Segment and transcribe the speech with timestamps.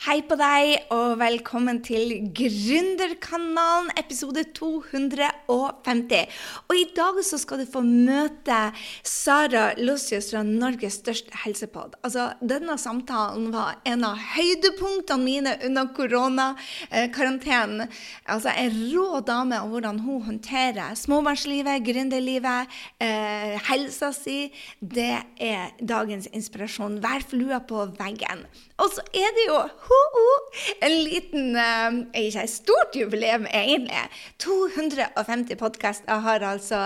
[0.00, 6.32] Hei på deg, og velkommen til Gründerkanalen, episode 250.
[6.66, 8.56] Og i dag så skal du få møte
[9.06, 11.94] Sara Lossius fra Norges største helsepod.
[12.02, 17.86] Altså, denne samtalen var en av høydepunktene mine under koronakarantenen.
[18.26, 24.50] Altså, en rå dame om hvordan hun håndterer småbarnslivet, gründerlivet, eh, helsa si.
[24.80, 26.98] Det er dagens inspirasjon.
[27.06, 28.48] Vær flua på veggen.
[28.82, 29.62] Og så er det jo
[30.82, 34.02] en liten eh, Ikke et stort jubileum, egentlig.
[34.42, 36.80] 250 podkaster har altså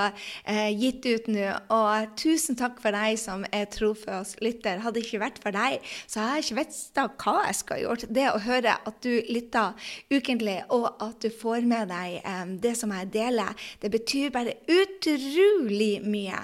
[0.45, 1.49] eh, gitt ut nå.
[1.75, 4.83] Og tusen takk for deg som er trofast lytter.
[4.85, 8.07] Hadde det ikke vært for deg, så har jeg ikke visst hva jeg skal gjort.
[8.17, 12.77] Det å høre at du lytter ukentlig, og at du får med deg eh, det
[12.79, 16.43] som jeg deler, det betyr bare utrolig mye.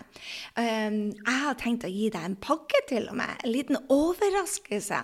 [0.57, 3.31] Um, jeg har tenkt å gi deg en pakke, til og med.
[3.43, 5.03] En liten overraskelse.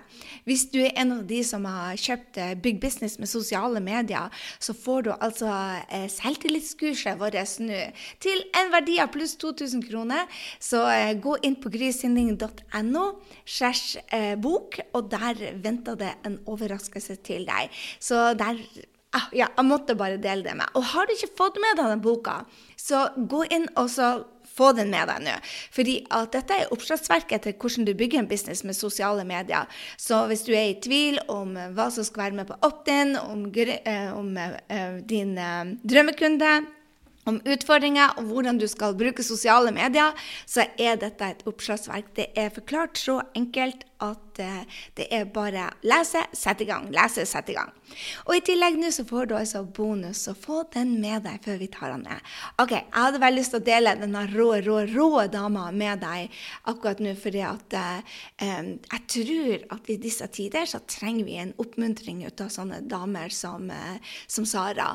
[0.49, 4.33] Hvis du er en av de som har kjøpt eh, Big Business med sosiale medier,
[4.59, 5.51] så får du altså
[5.91, 7.81] eh, selvtillitskurset vårt nå
[8.23, 10.27] til en verdi av pluss 2000 kroner.
[10.61, 13.07] Så eh, gå inn på grysynding.no
[13.45, 13.99] slash
[14.43, 17.73] bok, og der venter det en overraskelse til deg.
[18.01, 18.59] Så der
[19.17, 20.69] ah, ja, jeg måtte bare dele det med.
[20.79, 22.41] Og har du ikke fått med deg den boka,
[22.79, 24.11] så gå inn og så
[24.59, 25.37] få den med deg nå.
[25.75, 29.69] Fordi at dette er oppslagsverket til hvordan du bygger en business med sosiale medier.
[29.97, 33.47] Så hvis du er i tvil om hva som skal være med på opt-in, om,
[33.55, 35.37] eh, om uh, din
[35.83, 36.57] drømmekunde,
[37.29, 40.17] om utfordringer og hvordan du skal bruke sosiale medier,
[40.49, 42.15] så er dette et oppslagsverk.
[42.17, 46.89] Det er forklart så enkelt at uh, det er bare lese, sette i gang.
[46.95, 47.73] Lese, sette i gang.
[48.29, 51.61] Og i tillegg nå så får du altså bonus, så få den med deg før
[51.61, 52.33] vi tar den ned.
[52.63, 56.35] Ok, Jeg hadde veldig lyst til å dele denne rå, rå, rå dama med deg
[56.71, 58.19] akkurat nå, fordi at eh,
[58.93, 63.33] jeg tror at i disse tider så trenger vi en oppmuntring ut av sånne damer
[63.35, 64.91] som, eh, som Sara.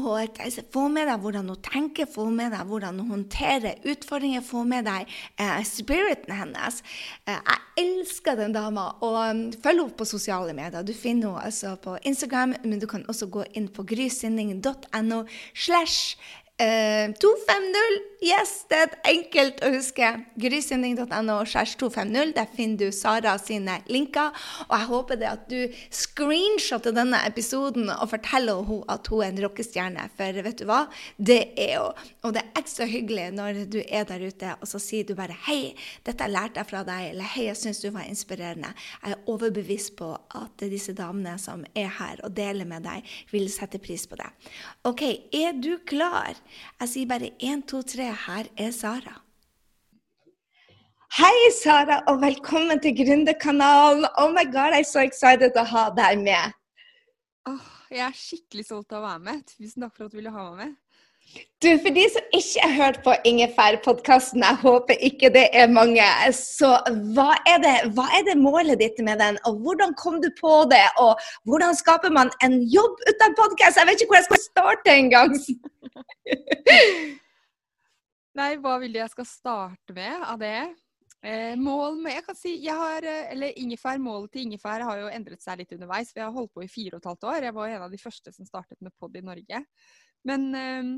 [0.00, 4.44] Og altså, Få med deg hvordan hun tenker, få med deg hvordan hun håndterer utfordringer,
[4.44, 5.08] få med deg
[5.40, 6.82] eh, spiriten hennes.
[7.24, 10.82] Eh, jeg elsker den dama, og um, følg henne på sosiale medier.
[10.82, 15.22] Du finner henne altså på Instagram men du kan også gå inn på grysynding.no
[15.54, 16.18] slash
[16.58, 18.02] 250.
[18.18, 20.06] Yes, det er enkelt å huske.
[20.42, 22.32] Grysynding.no 250.
[22.34, 24.34] Der finner du Sara sine linker.
[24.66, 29.30] Og jeg håper det at du screenshotter denne episoden og forteller henne at hun er
[29.30, 30.08] en rockestjerne.
[30.18, 30.80] For vet du hva?
[31.14, 32.10] Det er hun.
[32.26, 35.36] Og det er ekstra hyggelig når du er der ute, og så sier du bare
[35.46, 38.74] 'Hei, dette har lært jeg fra deg', eller 'Hei, jeg syns du var inspirerende'.
[39.04, 43.48] Jeg er overbevist på at disse damene som er her og deler med deg, vil
[43.48, 44.28] sette pris på det.
[44.84, 45.02] OK,
[45.32, 46.34] er du klar?
[46.80, 48.10] Jeg sier bare én, to, tre.
[48.26, 49.16] Her er Sara.
[51.18, 54.04] Hei, Sara, og velkommen til Gründerkanalen.
[54.20, 56.58] Oh my God, er så excited å ha deg med.
[57.48, 59.56] Oh, jeg er skikkelig stolt av å være med.
[59.56, 60.76] Tusen takk for at du ville ha meg med.
[61.62, 66.04] Du, For de som ikke har hørt på Ingefær-podkasten, jeg håper ikke det er mange,
[66.36, 66.70] så
[67.16, 70.54] hva er, det, hva er, det, målet ditt med den, og hvordan kom du på
[70.70, 71.18] det, og
[71.50, 73.80] hvordan skaper man en jobb uten podkast?
[73.80, 75.34] Jeg vet ikke hvor jeg skal starte engang.
[78.38, 80.58] Nei, hva vil du jeg skal starte med av det?
[81.26, 85.00] Eh, mål med Jeg kan si jeg har eh, Eller ingefær, målet til ingefær har
[85.00, 86.12] jo endret seg litt underveis.
[86.12, 87.48] For jeg har holdt på i fire og et halvt år.
[87.48, 89.64] Jeg var en av de første som startet med pod i Norge.
[90.28, 90.92] Men eh,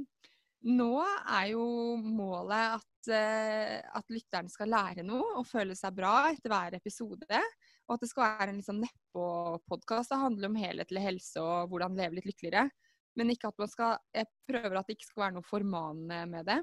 [0.69, 1.65] nå er jo
[2.05, 7.41] målet at, eh, at lytterne skal lære noe og føle seg bra etter hver episode.
[7.89, 10.13] Og at det skal være en liksom nedpå-podkast.
[10.13, 12.69] Det handler om helhetlig helse og hvordan leve litt lykkeligere.
[13.19, 16.47] Men ikke at man skal Jeg prøver at det ikke skal være noe formanende med
[16.49, 16.61] det.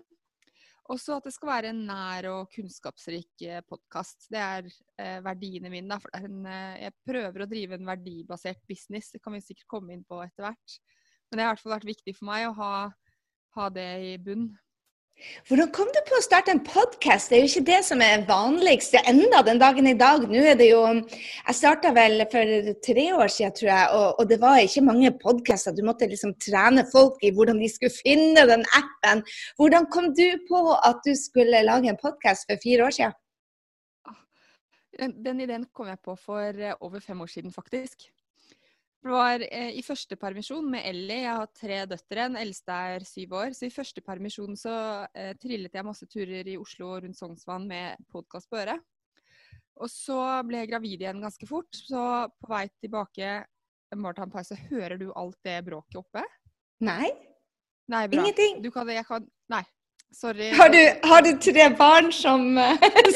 [0.87, 4.29] Også at det skal være en nær og kunnskapsrik eh, podkast.
[4.31, 4.69] Det er
[5.03, 5.89] eh, verdiene mine.
[5.91, 5.97] Da.
[5.99, 9.11] For en, eh, jeg prøver å drive en verdibasert business.
[9.11, 10.77] Det kan vi sikkert komme inn på etter hvert.
[11.27, 12.71] Men det har i hvert fall vært viktig for meg å ha,
[13.57, 14.47] ha det i bunn.
[15.47, 17.31] Hvordan kom du på å starte en podkast?
[17.31, 20.25] Det er jo ikke det som er vanligst enda den dagen i dag.
[20.29, 24.29] Nå er det jo Jeg starta vel for tre år siden, tror jeg, og, og
[24.29, 25.73] det var ikke mange podkaster.
[25.73, 29.23] Du måtte liksom trene folk i hvordan de skulle finne den appen.
[29.57, 33.17] Hvordan kom du på at du skulle lage en podkast for fire år siden?
[35.25, 38.09] Den ideen kom jeg på for eh, over fem år siden, faktisk.
[39.05, 41.21] Var eh, i første permisjon med Ellie.
[41.21, 42.27] Jeg har tre døtre.
[42.27, 43.53] Den eldste er syv år.
[43.55, 44.73] Så i første permisjon så
[45.13, 48.81] eh, trillet jeg masse turer i Oslo og rundt Sognsvann med podkast på øret.
[49.77, 50.17] Og så
[50.47, 51.69] ble jeg gravid igjen ganske fort.
[51.77, 52.01] Så
[52.41, 53.31] på vei tilbake
[53.87, 54.57] ta en pause.
[54.67, 56.25] Hører du alt det bråket oppe?
[56.83, 57.13] Nei.
[57.87, 58.23] Nei bra.
[58.23, 58.61] Ingenting.
[58.65, 59.63] Du kan, jeg kan Nei.
[60.11, 60.49] Sorry.
[60.55, 62.55] Har du, har du tre barn som,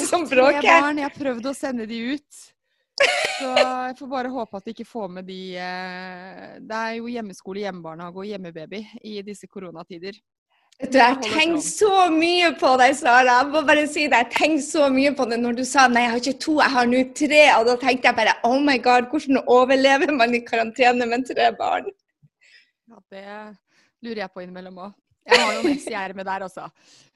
[0.10, 0.62] som bråker?
[0.62, 1.00] Tre barn.
[1.00, 2.42] Jeg har prøvd å sende de ut.
[3.42, 7.10] Så jeg får bare håpe at de ikke får med de eh, Det er jo
[7.10, 10.20] hjemmeskole, hjemmebarnehage og hjemmebaby i disse koronatider.
[10.82, 13.36] Du, jeg har tenkt så mye på deg, Sara.
[13.42, 14.22] Jeg må bare si det.
[14.24, 16.74] Jeg tenkte så mye på det når du sa nei, jeg har ikke to, jeg
[16.74, 17.42] har nå tre.
[17.60, 21.52] Og da tenkte jeg bare oh my god, hvordan overlever man i karantene med tre
[21.60, 21.92] barn?
[22.90, 23.26] Ja, det
[24.02, 24.98] lurer jeg på innimellom òg.
[25.28, 26.66] Jeg har noen S ermet der også.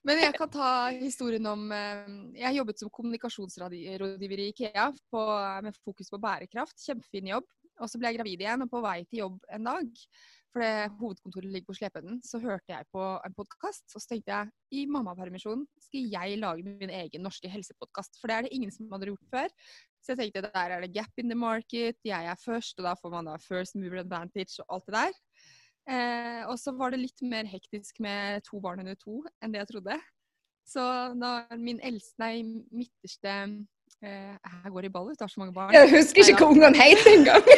[0.05, 5.25] Men jeg kan ta historien om eh, Jeg jobbet som kommunikasjonsrådgiver i Ikea på,
[5.65, 6.77] med fokus på bærekraft.
[6.85, 7.49] Kjempefin jobb.
[7.81, 10.03] Og så ble jeg gravid igjen og på vei til jobb en dag.
[10.55, 12.21] For hovedkontoret ligger på Slependen.
[12.23, 16.63] Så hørte jeg på en podkast, og så tenkte jeg i mammapermisjonen skal jeg lage
[16.63, 18.15] min egen norske helsepodkast.
[18.21, 19.51] For det er det ingen som hadde gjort før.
[19.99, 22.93] Så jeg tenkte der er det gap in the market, jeg er først, og da
[23.01, 25.19] får man da first mover advantage og alt det der.
[25.85, 29.61] Eh, og så var det litt mer hektisk med to barn under to enn det
[29.61, 29.97] jeg trodde.
[30.65, 30.81] Så
[31.21, 32.41] da min eldste, nei,
[32.73, 33.33] midterste
[34.01, 35.75] eh, Jeg går i ball, det har så mange barn.
[35.75, 37.45] Jeg husker ikke hva ungene het engang.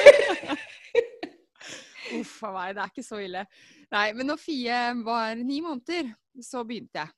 [2.17, 3.45] Uff a meg, det er ikke så ille.
[3.91, 6.11] Nei, men når Fie var ni måneder,
[6.43, 7.15] så begynte jeg.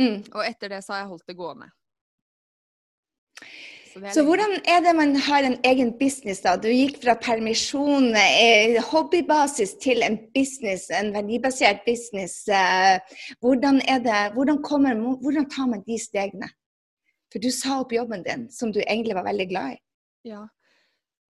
[0.00, 0.18] Mm.
[0.32, 1.68] Og etter det så har jeg holdt det gående.
[3.90, 6.54] Så, så hvordan er det man har en egen business, da?
[6.60, 12.44] Du gikk fra permisjon, eh, hobbybasis, til en business, en verdibasert business.
[13.40, 16.48] Hvordan hvordan, det, hvordan, kommer, hvordan tar man de stegene?
[17.32, 19.82] For du sa opp jobben din, som du egentlig var veldig glad i.
[20.30, 20.44] Ja.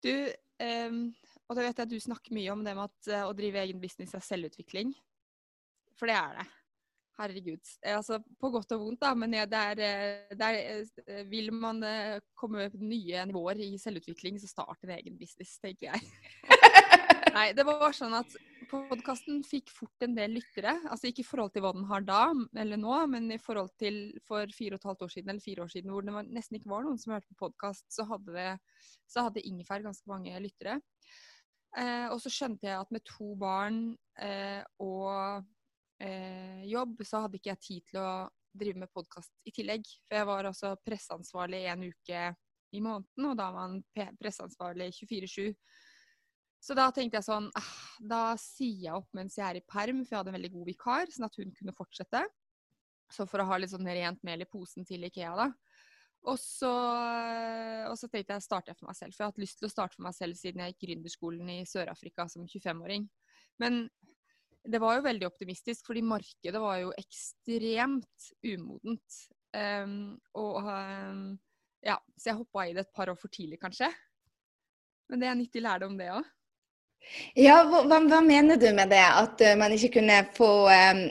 [0.06, 0.14] Du,
[0.62, 1.02] um,
[1.50, 3.82] og da vet jeg at du snakker mye om det med at å drive egen
[3.82, 4.94] business er selvutvikling.
[5.98, 6.50] For det er det.
[7.18, 7.64] Herregud.
[7.82, 9.14] Eh, altså, på godt og vondt, da.
[9.18, 9.80] Men der,
[10.38, 15.18] der eh, vil man eh, komme på nye nivåer i selvutvikling, så start en egen
[15.18, 16.06] business, tenker jeg.
[17.38, 18.38] Nei, det var sånn at
[18.70, 20.76] podkasten fikk fort en del lyttere.
[20.90, 22.22] Altså ikke i forhold til hva den har da,
[22.58, 25.66] eller nå, men i forhold til for fire og et halvt år siden eller fire
[25.66, 28.08] år siden, hvor det var, nesten ikke var noen som hørte på podkast, så,
[29.10, 30.80] så hadde Ingefær ganske mange lyttere.
[31.78, 33.82] Eh, og så skjønte jeg at med to barn
[34.24, 35.46] eh, og
[36.04, 38.12] eh, jobb, så hadde ikke jeg tid til å
[38.58, 39.86] drive med podkast i tillegg.
[40.08, 42.24] For jeg var også presseansvarlig en uke
[42.76, 43.84] i måneden, og da var man
[44.20, 45.54] presseansvarlig 24-7.
[46.68, 50.02] Så da tenkte jeg sånn ah, Da sier jeg opp mens jeg er i perm,
[50.04, 52.24] for jeg hadde en veldig god vikar, sånn at hun kunne fortsette.
[53.14, 55.52] Så for å ha litt sånn rent mel i posen til Ikea, da.
[56.28, 56.72] Og så,
[57.88, 59.72] og så tenkte jeg starte for meg selv, for jeg har hatt lyst til å
[59.72, 63.06] starte for meg selv siden jeg gikk gründerskolen i Sør-Afrika som 25-åring.
[63.64, 63.86] Men
[64.68, 69.20] det var jo veldig optimistisk, fordi markedet var jo ekstremt umodent.
[69.56, 71.22] Um, og um,
[71.86, 73.90] ja, så jeg hoppa i det et par år for tidlig, kanskje.
[75.08, 76.34] Men det er nyttig lærdom, det òg.
[77.38, 79.06] Ja, hva, hva, mener du med det?
[79.06, 81.02] At uh, man ikke kunne få um,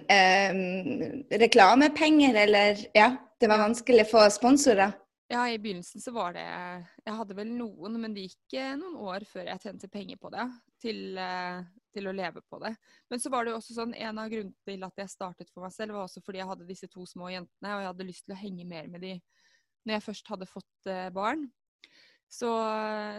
[1.44, 4.94] reklamepenger, eller ja, det var vanskelig å få sponsorer?
[5.26, 9.00] Ja, i begynnelsen så var det Jeg hadde vel noen, men det gikk eh, noen
[9.08, 10.44] år før jeg tjente penger på det.
[10.84, 11.64] Til, uh,
[11.96, 12.74] til å leve på det.
[13.10, 15.66] Men så var det jo også sånn, en av grunnene til at jeg startet for
[15.66, 18.26] meg selv, var også fordi jeg hadde disse to små jentene, og jeg hadde lyst
[18.26, 19.16] til å henge mer med de
[19.86, 21.46] når jeg først hadde fått eh, barn.
[22.28, 22.48] Så,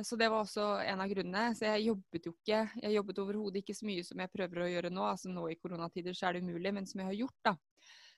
[0.03, 1.55] så, det var også en av grunnene.
[1.55, 4.67] Så jeg jobbet jo ikke Jeg jobbet overhodet ikke så mye som jeg prøver å
[4.67, 5.05] gjøre nå.
[5.07, 7.55] Altså nå i koronatider så er det umulig, men som jeg har gjort, da.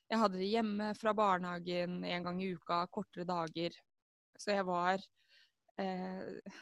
[0.10, 3.76] Jeg hadde det hjemme fra barnehagen en gang i uka, kortere dager.
[4.40, 5.04] Så jeg var
[5.78, 6.58] eh,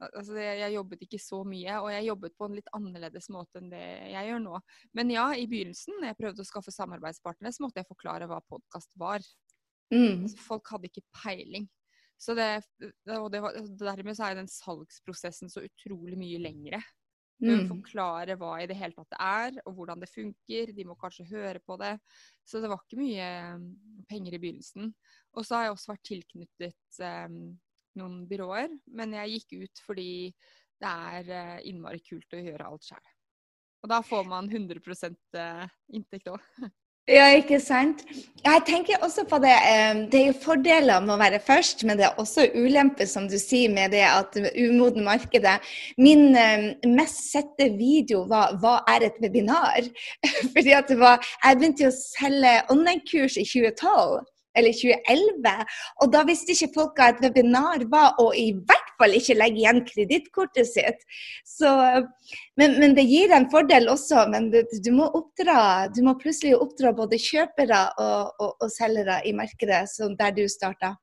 [0.00, 3.68] Altså, jeg jobbet ikke så mye, og jeg jobbet på en litt annerledes måte enn
[3.72, 3.82] det
[4.14, 4.60] jeg gjør nå.
[4.96, 8.40] Men ja, i begynnelsen, når jeg prøvde å skaffe samarbeidspartnere, så måtte jeg forklare hva
[8.48, 9.24] podkast var.
[9.92, 10.24] Mm.
[10.24, 11.68] Altså, folk hadde ikke peiling.
[12.20, 12.48] Så det,
[13.16, 16.82] og det var, dermed så er den salgsprosessen så utrolig mye lengre.
[17.40, 17.70] Mm.
[17.70, 20.74] forklare hva i det hele tatt det er, og hvordan det funker.
[20.76, 21.94] De må kanskje høre på det.
[22.44, 24.92] Så det var ikke mye mm, penger i begynnelsen.
[25.32, 27.38] Og så har jeg også vært tilknyttet um,
[27.98, 30.10] noen byråer, men jeg gikk ut fordi
[30.80, 33.08] det er eh, innmari kult å gjøre alt sjøl.
[33.80, 35.66] Og da får man 100 eh,
[35.96, 36.44] inntekt òg.
[37.10, 38.04] Ja, ikke sant.
[38.44, 39.50] Jeg tenker også på det.
[39.66, 43.24] Eh, det er jo fordeler med å være først, men det er også ulemper, som
[43.26, 45.56] du sier, med det at umoden markedet.
[45.98, 46.36] Min
[46.86, 49.90] mest sette video var 'Hva er et webinar?'
[50.54, 54.20] Fordi at det var Jeg begynte å selge online-kurs i 2012
[54.58, 55.66] eller 2011.
[56.02, 59.82] Og da visste ikke folk et webinar var, og i hvert fall ikke legge igjen
[59.88, 61.04] kredittkortet sitt.
[61.46, 61.70] Så,
[62.60, 64.26] men, men, det gir en fordel også.
[64.32, 69.20] Men det, du, må oppdra, du må plutselig oppdra både kjøpere og, og, og selgere
[69.28, 69.86] i markedet
[70.18, 70.96] der du starta.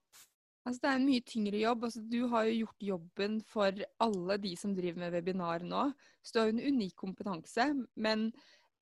[0.68, 1.84] Altså, det er en mye tyngre jobb.
[1.88, 5.88] Altså, du har jo gjort jobben for alle de som driver med webinar nå.
[6.22, 7.70] Så du har jo en unik kompetanse.
[7.96, 8.28] Men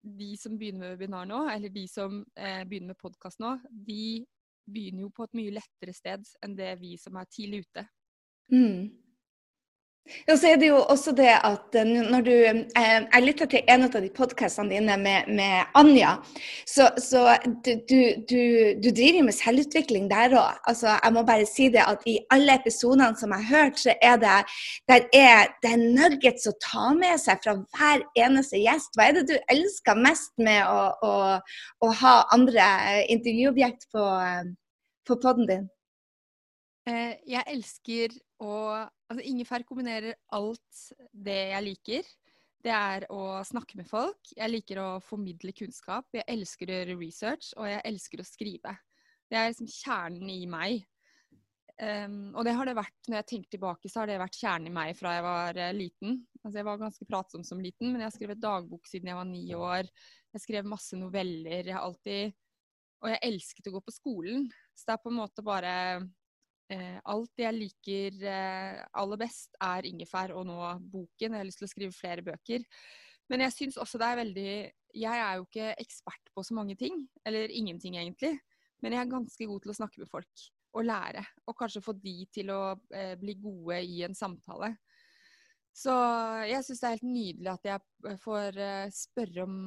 [0.02, 4.26] de som begynner med webinar nå, eller de som eh, begynner med podkast nå, de
[4.66, 7.86] begynner jo på et mye lettere sted enn det vi som er tidlig ute.
[8.54, 8.90] Mm.
[10.06, 13.66] Ja, så er det jo også det at eh, når du eh, Jeg lytta til
[13.74, 16.12] en av de podkastene dine med, med Anja.
[16.70, 17.24] Så, så
[17.66, 18.42] du, du,
[18.84, 20.60] du, driver med selvutvikling der òg.
[20.70, 23.96] Altså, jeg må bare si det at i alle episodene som jeg har hørt, så
[23.98, 24.38] er det,
[24.92, 28.94] der er, det nuggets å ta med seg fra hver eneste gjest.
[28.94, 31.16] Hva er det du elsker mest med å, å,
[31.82, 32.68] å ha andre
[33.10, 34.54] intervjuobjekt på, eh,
[35.10, 35.66] på poden din?
[36.86, 38.14] Eh, jeg elsker
[38.46, 40.82] å Altså, ingefær kombinerer alt
[41.14, 42.08] det jeg liker.
[42.66, 44.32] Det er å snakke med folk.
[44.34, 46.08] Jeg liker å formidle kunnskap.
[46.16, 48.74] Jeg elsker å gjøre research, og jeg elsker å skrive.
[49.30, 50.86] Det er liksom kjernen i meg.
[51.76, 54.70] Um, og det har det vært, når jeg tenker tilbake, så har det vært kjernen
[54.70, 56.22] i meg fra jeg var uh, liten.
[56.42, 59.28] Altså, jeg var ganske pratsom som liten, men jeg har skrevet dagbok siden jeg var
[59.30, 59.90] ni år.
[60.34, 61.62] Jeg skrev masse noveller.
[61.68, 62.34] Jeg har alltid
[63.04, 64.46] Og jeg elsket å gå på skolen.
[64.74, 65.74] Så det er på en måte bare
[66.74, 71.36] alt jeg liker eh, aller best, er ingefær og nå boken.
[71.36, 72.66] Jeg har lyst til å skrive flere bøker.
[73.30, 74.50] Men jeg syns også det er veldig
[74.96, 77.06] Jeg er jo ikke ekspert på så mange ting.
[77.26, 78.38] Eller ingenting, egentlig.
[78.82, 80.46] Men jeg er ganske god til å snakke med folk
[80.76, 81.24] og lære.
[81.48, 82.62] Og kanskje få de til å
[82.94, 84.76] eh, bli gode i en samtale.
[85.76, 85.92] Så
[86.48, 89.58] jeg syns det er helt nydelig at jeg eh, får eh, spørre om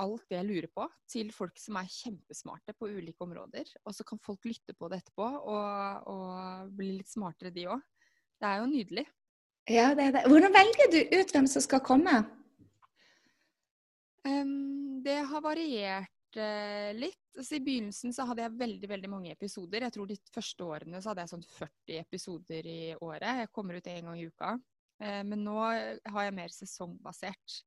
[0.00, 3.68] alt det jeg lurer på, til folk som er kjempesmarte på ulike områder.
[3.84, 7.82] Og så kan folk lytte på det etterpå og, og bli litt smartere, de òg.
[8.40, 9.06] Det er jo nydelig.
[9.70, 10.22] Ja, det er det.
[10.30, 12.22] Hvordan velger du ut hvem som skal komme?
[14.26, 17.20] Um, det har variert uh, litt.
[17.36, 19.86] Altså, I begynnelsen så hadde jeg veldig veldig mange episoder.
[19.86, 23.44] Jeg tror De første årene så hadde jeg sånn 40 episoder i året.
[23.44, 24.54] Jeg kommer ut én gang i uka.
[25.00, 27.60] Uh, men nå har jeg mer sesongbasert.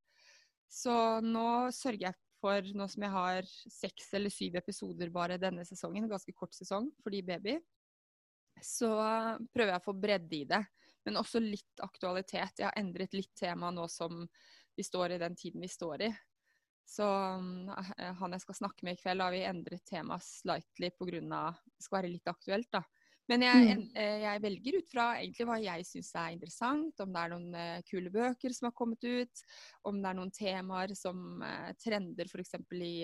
[0.74, 5.66] Så nå sørger jeg for, nå som jeg har seks eller syv episoder bare denne
[5.68, 7.60] sesongen, ganske kort sesong fordi baby,
[8.64, 8.90] så
[9.54, 10.62] prøver jeg å få bredde i det.
[11.04, 12.62] Men også litt aktualitet.
[12.62, 14.24] Jeg har endret litt tema nå som
[14.74, 16.12] vi står i den tiden vi står i.
[16.88, 21.52] Så eh, han jeg skal snakke med i kveld, har vi endret temaet slightly pga.
[21.54, 22.72] det skal være litt aktuelt.
[22.72, 22.84] da.
[23.32, 23.84] Men jeg, mm.
[23.96, 27.04] Eh, jeg, velger ut fra egentlig hva jeg syns er interessant.
[27.04, 29.44] Om det er noen uh, kule bøker som har kommet ut.
[29.88, 32.58] Om det er noen temaer som uh, trender f.eks.
[32.84, 32.96] i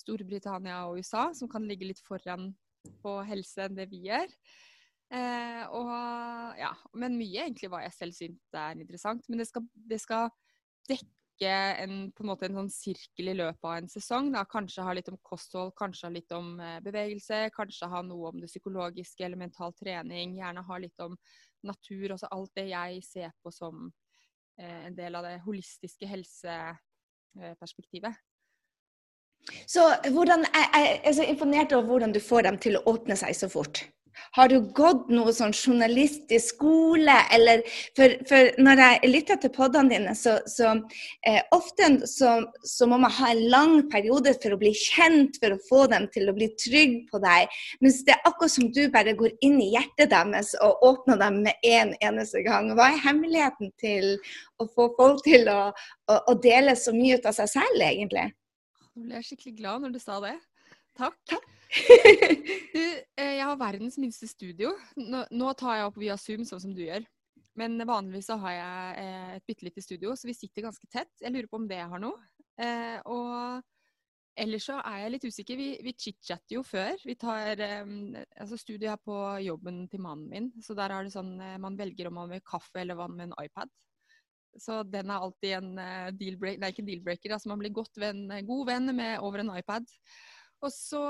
[0.00, 2.52] Storbritannia og USA, som kan ligge litt foran
[3.02, 4.30] på helse enn det vi gjør.
[5.74, 5.90] og,
[6.56, 9.26] ja, men mye egentlig hva jeg selv syns er interessant.
[9.28, 10.30] Men det skal, det skal
[10.88, 14.32] dekke ikke en, på en måte en sånn sirkel i løpet av en sesong.
[14.34, 14.44] Da.
[14.48, 18.40] Kanskje ha litt om kosthold, kanskje ha litt om eh, bevegelse, kanskje ha noe om
[18.42, 20.36] det psykologiske eller mental trening.
[20.36, 21.16] Gjerne ha litt om
[21.64, 22.12] natur.
[22.12, 23.92] Også alt det jeg ser på som
[24.60, 28.14] eh, en del av det holistiske helseperspektivet.
[29.64, 29.80] Så
[30.12, 33.32] hvordan, jeg, jeg er så imponert over hvordan du får dem til å åpne seg
[33.38, 33.80] så fort.
[34.36, 37.62] Har du gått noe sånn journalistisk skole, eller
[37.96, 40.72] For, for når jeg lytter til podene dine, så, så
[41.26, 42.36] eh, ofte så,
[42.66, 46.08] så, må man ha en lang periode for å bli kjent, for å få dem
[46.14, 47.50] til å bli trygge på deg.
[47.84, 51.40] Mens det er akkurat som du bare går inn i hjertet deres og åpner dem
[51.46, 52.72] med en eneste gang.
[52.76, 54.12] Hva er hemmeligheten til
[54.60, 58.30] å få folk til å, å, å dele så mye ut av seg selv, egentlig?
[58.94, 60.36] Nå ble jeg skikkelig glad når du sa det.
[60.98, 61.16] Takk.
[61.30, 61.48] Takk.
[62.74, 62.82] du,
[63.16, 64.72] eh, jeg har verdens minste studio.
[64.98, 67.04] Nå, nå, tar jeg opp via Zoom, sånn som du gjør.
[67.58, 71.12] Men vanligvis så har jeg eh, et bitte lite studio, så vi sitter ganske tett.
[71.22, 72.18] Jeg lurer på om det har noe.
[72.60, 73.60] Eh, og
[74.40, 75.60] ellers så er jeg litt usikker.
[75.60, 76.96] Vi, vi chit-chatter jo før.
[77.06, 81.34] Vi tar altså Studiet er på jobben til mannen min, så der er det sånn
[81.60, 83.70] man velger om man vil kaffe eller vann med en iPad.
[84.58, 85.72] Så den er alltid en
[86.18, 86.62] deal-breaker.
[86.62, 87.34] Nei, ikke deal-breaker.
[87.36, 89.86] Altså man blir godt venn, god venn med over en iPad.
[90.60, 91.00] Og så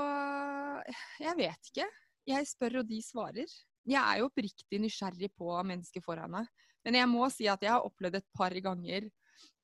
[1.19, 1.87] Jeg vet ikke.
[2.29, 3.49] Jeg spør, og de svarer.
[3.89, 6.49] Jeg er jo oppriktig nysgjerrig på mennesket foran meg.
[6.85, 9.07] Men jeg må si at jeg har opplevd et par ganger,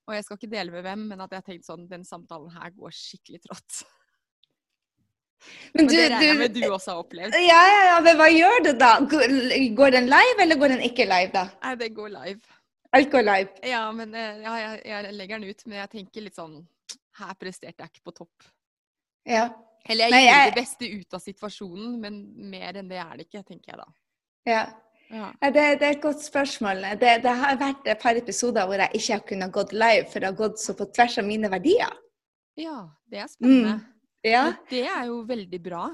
[0.08, 2.52] og jeg skal ikke dele med hvem, men at jeg har tenkt sånn Den samtalen
[2.56, 3.82] her går skikkelig trått.
[5.74, 7.36] Men, men, det regner jeg med du også har opplevd.
[7.46, 8.92] Ja, ja, ja, men hva gjør du da?
[9.06, 11.44] Går den live, eller går den ikke live, da?
[11.62, 12.58] Nei, det går live.
[12.98, 13.62] Alt går live?
[13.68, 15.64] Ja, men eh, ja, jeg, jeg legger den ut.
[15.68, 16.58] Men jeg tenker litt sånn
[17.20, 18.50] Her presterte jeg ikke på topp.
[19.28, 19.50] Ja.
[19.88, 22.20] Eller jeg gjør det beste ut av situasjonen, men
[22.52, 23.88] mer enn det er det ikke, tenker jeg da.
[24.48, 24.64] Ja.
[25.12, 25.30] ja.
[25.44, 26.84] Det, det, er et godt spørsmål.
[27.00, 30.24] Det, det, har vært et par episoder hvor jeg ikke har kunnet gått live, for
[30.24, 31.96] det har gått så på tvers av mine verdier.
[32.58, 32.82] Ja,
[33.12, 33.78] det er spennende.
[33.78, 33.96] Mm.
[34.26, 34.44] Ja.
[34.70, 35.88] Det er jo veldig bra.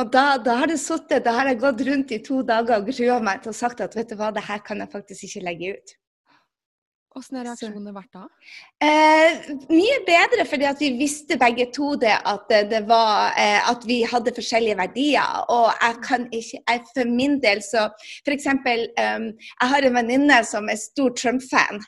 [0.00, 2.90] Og da, da har det sittet, da har jeg gått rundt i to dager og
[2.90, 5.44] grua meg til å sagt at vet du hva, det her kan jeg faktisk ikke
[5.44, 5.96] legge ut.
[7.16, 8.26] Hvordan har reaksjonene vært da?
[8.84, 13.86] Eh, mye bedre, fordi at vi visste begge to det at, det var, eh, at
[13.88, 15.38] vi hadde forskjellige verdier.
[15.48, 17.88] Og jeg kan ikke jeg, For min del så
[18.26, 18.46] F.eks.
[18.52, 21.80] Um, jeg har en venninne som er stor Trump-fan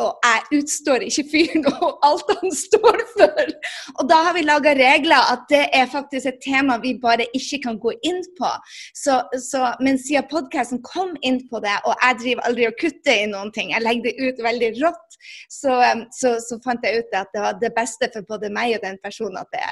[0.00, 3.52] og jeg utstår ikke fyren og alt han står for.
[3.96, 7.62] Og da har vi laga regler at det er faktisk et tema vi bare ikke
[7.64, 8.50] kan gå inn på.
[8.96, 13.22] Så, så, men siden podkasten kom inn på det, og jeg driver aldri og kutter
[13.22, 15.18] i noen ting, jeg legger det ut veldig rått,
[15.52, 18.76] så, um, så, så fant jeg ut at det var det beste for både meg
[18.76, 19.66] og den personen at det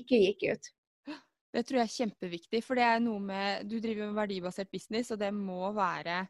[0.00, 0.72] ikke gikk ut.
[1.56, 5.10] Det tror jeg er kjempeviktig, for det er noe med Du driver med verdibasert business,
[5.14, 6.26] og det må være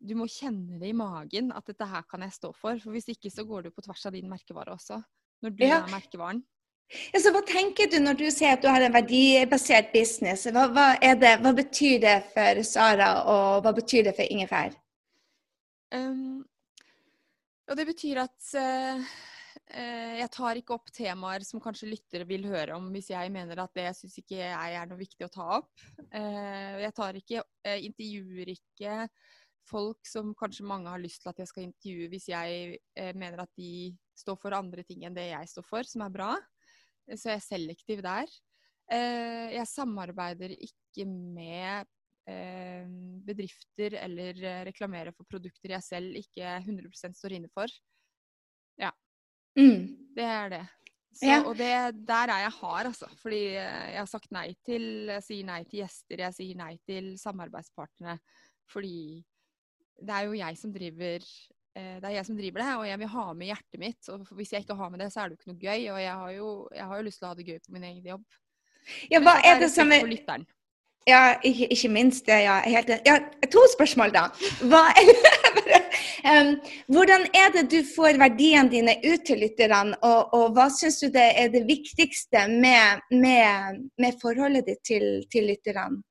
[0.00, 2.80] du må kjenne det i magen at dette her kan jeg stå for.
[2.80, 5.00] For hvis ikke så går du på tvers av din merkevare også.
[5.44, 5.82] Når du ja.
[5.82, 6.42] er merkevaren.
[6.90, 10.48] Ja, så hva tenker du når du sier at du har en verdibasert business?
[10.50, 14.74] Hva, hva, det, hva betyr det for Sara, og hva betyr det for Ingefær?
[15.94, 16.42] Um,
[17.70, 22.48] og det betyr at uh, uh, jeg tar ikke opp temaer som kanskje lyttere vil
[22.50, 25.46] høre om, hvis jeg mener at det syns ikke jeg er noe viktig å ta
[25.60, 25.70] opp.
[26.10, 27.46] Uh, jeg tar ikke,
[27.86, 28.96] intervjuer ikke
[29.68, 33.44] folk som kanskje mange har lyst til at jeg skal intervjue hvis jeg eh, mener
[33.44, 36.32] at de står for andre ting enn det jeg står for, som er bra.
[37.10, 38.32] Så jeg er selektiv der.
[38.90, 41.86] Eh, jeg samarbeider ikke med
[42.30, 42.88] eh,
[43.26, 47.70] bedrifter eller eh, reklamerer for produkter jeg selv ikke 100% står inne for.
[48.80, 48.92] Ja.
[49.58, 50.10] Mm.
[50.16, 50.66] Det er det.
[51.10, 51.40] Så, ja.
[51.42, 51.70] Og det,
[52.06, 53.08] der er jeg hard, altså.
[53.22, 56.74] Fordi eh, jeg har sagt nei til Jeg sier nei til gjester, jeg sier nei
[56.86, 58.18] til samarbeidspartnere.
[58.70, 59.22] Fordi
[60.00, 61.24] det er jo jeg som driver
[61.76, 64.12] eh, det er jeg som driver det, og jeg vil ha med hjertet mitt.
[64.12, 65.90] og Hvis jeg ikke har med det, så er det jo ikke noe gøy.
[65.94, 67.90] Og jeg har jo, jeg har jo lyst til å ha det gøy på min
[67.90, 68.24] egen jobb.
[69.12, 70.06] Ja, hva er det som er
[71.08, 72.42] Ja, ikke, ikke, minst det.
[72.44, 72.60] Ja.
[72.64, 73.16] Helt, ja,
[73.52, 74.28] to spørsmål, da.
[76.20, 76.50] Um,
[76.92, 81.06] hvordan er det du får verdiene dine ut til lytterne, og, og hva syns du
[81.14, 86.02] det er det viktigste med, med, med forholdet ditt til, til lytterne?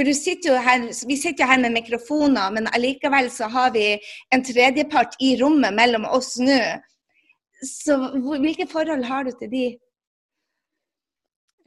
[0.00, 3.98] For sitter her, Vi sitter jo her med mikrofoner, men allikevel så har vi
[4.32, 6.56] en tredjepart i rommet mellom oss nå.
[7.60, 7.98] Så
[8.40, 9.64] hvilke forhold har du til de?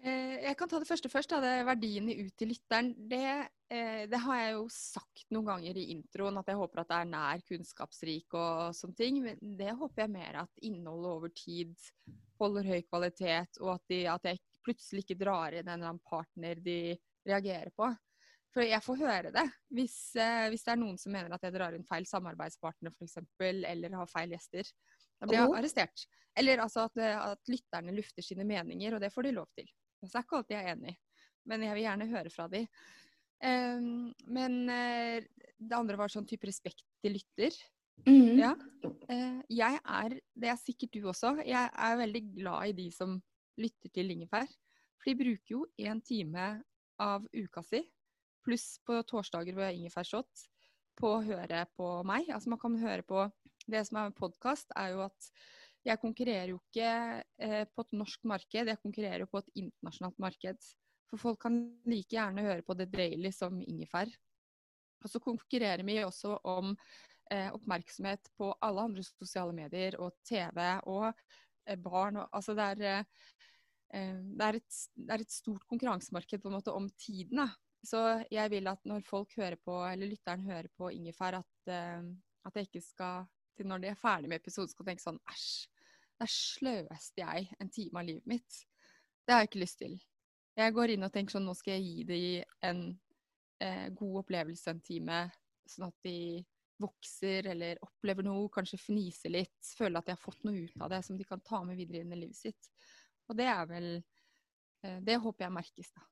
[0.02, 1.36] Eh, jeg kan ta det første først.
[1.44, 2.90] Det er verdiene ut til lytteren.
[3.12, 3.28] Det,
[3.70, 6.98] eh, det, har jeg jo sagt noen ganger i introen, at jeg håper at det
[7.04, 9.20] er nær kunnskapsrik og sånne ting.
[9.28, 11.76] Men det håper jeg mer at innholdet over tid
[12.42, 16.02] holder høy kvalitet, og at, de, at jeg plutselig ikke drar inn en eller annen
[16.10, 16.98] partner de
[17.30, 17.92] reagerer på.
[18.54, 19.46] For jeg får høre det.
[19.74, 23.18] Hvis, eh, hvis, det er noen som mener at jeg drar inn feil samarbeidspartner f.eks.,
[23.42, 24.68] eller har feil gjester.
[25.18, 26.06] Da blir jeg arrestert.
[26.38, 29.70] Eller altså at, eh, at, lytterne lufter sine meninger, og det får de lov til.
[30.04, 30.94] Så er ikke alltid jeg er enig,
[31.50, 32.62] men jeg vil gjerne høre fra de.
[33.44, 35.20] Um, men uh,
[35.60, 37.56] det andre var sånn type respekt til lytter.
[38.08, 38.40] Mm.
[38.40, 38.52] Ja.
[38.84, 43.18] Uh, jeg er, det er sikkert du også, jeg er veldig glad i de som
[43.60, 44.48] lytter til Ingefær.
[45.00, 46.48] For de bruker jo en time
[47.04, 47.82] av uka si
[48.44, 50.46] Pluss på torsdager hvor jeg har ingefærshot,
[51.00, 52.30] på å høre på meg.
[52.30, 53.28] Altså man kan høre på
[53.64, 55.30] Det som er med podkast, er jo at
[55.88, 56.90] jeg konkurrerer jo ikke
[57.40, 60.68] eh, på et norsk marked, jeg konkurrerer jo på et internasjonalt marked.
[61.12, 64.12] For folk kan like gjerne høre på The Daily som ingefær.
[65.04, 66.72] Og så konkurrerer vi også om
[67.32, 70.60] eh, oppmerksomhet på alle andre sosiale medier og TV
[70.92, 72.22] og eh, barn.
[72.24, 73.04] Og, altså det er,
[73.94, 77.44] eh, det, er et, det er, et, stort konkurransemarked på en måte om tiden.
[77.44, 77.50] Da.
[77.84, 78.00] Så
[78.32, 82.06] jeg vil at når folk hører på, eller lytteren hører på ingefær, at, uh,
[82.48, 83.26] at jeg ikke skal
[83.58, 85.50] til når de er ferdig med episoden, skal tenke sånn æsj,
[86.22, 88.60] der sløste jeg en time av livet mitt.
[89.24, 89.98] Det har jeg ikke lyst til.
[90.58, 92.82] Jeg går inn og tenker sånn, nå skal jeg gi dem en
[93.64, 95.20] eh, god opplevelse en time,
[95.70, 96.18] sånn at de
[96.84, 100.92] vokser eller opplever noe, kanskje fniser litt, føler at de har fått noe ut av
[100.94, 102.72] det som de kan ta med videre inn i livet sitt.
[103.30, 106.06] Og det er vel eh, Det håper jeg merkes, da.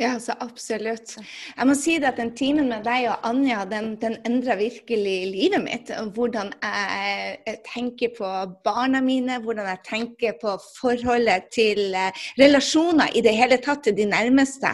[0.00, 1.12] Ja, så absolutt.
[1.56, 5.16] Jeg må si det at den timen med deg og Anja, den, den endra virkelig
[5.28, 5.92] livet mitt.
[6.16, 8.30] Hvordan jeg tenker på
[8.64, 12.08] barna mine, hvordan jeg tenker på forholdet til uh,
[12.40, 14.72] relasjoner i det hele tatt til de nærmeste.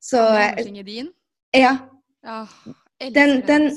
[0.00, 1.12] Så er din?
[1.52, 1.76] Ja.
[2.24, 2.46] ja
[3.12, 3.68] den, den,